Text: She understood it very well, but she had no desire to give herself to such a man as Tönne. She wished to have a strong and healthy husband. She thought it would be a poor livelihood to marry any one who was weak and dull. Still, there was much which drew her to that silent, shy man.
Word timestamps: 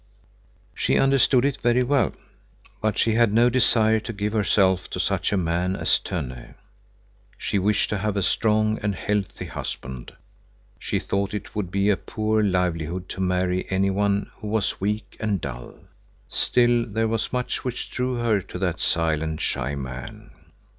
She 0.73 0.97
understood 0.97 1.45
it 1.45 1.61
very 1.61 1.83
well, 1.83 2.13
but 2.81 2.97
she 2.97 3.13
had 3.13 3.31
no 3.31 3.51
desire 3.51 3.99
to 3.99 4.11
give 4.11 4.33
herself 4.33 4.89
to 4.89 4.99
such 4.99 5.31
a 5.31 5.37
man 5.37 5.75
as 5.75 6.01
Tönne. 6.03 6.55
She 7.37 7.59
wished 7.59 7.91
to 7.91 7.99
have 7.99 8.17
a 8.17 8.23
strong 8.23 8.79
and 8.81 8.95
healthy 8.95 9.45
husband. 9.45 10.11
She 10.79 10.97
thought 10.97 11.35
it 11.35 11.53
would 11.53 11.69
be 11.69 11.91
a 11.91 11.97
poor 11.97 12.41
livelihood 12.41 13.09
to 13.09 13.21
marry 13.21 13.69
any 13.69 13.91
one 13.91 14.31
who 14.39 14.47
was 14.47 14.81
weak 14.81 15.17
and 15.19 15.39
dull. 15.39 15.75
Still, 16.29 16.83
there 16.87 17.07
was 17.07 17.31
much 17.31 17.63
which 17.63 17.91
drew 17.91 18.15
her 18.15 18.41
to 18.41 18.57
that 18.57 18.81
silent, 18.81 19.39
shy 19.39 19.75
man. 19.75 20.31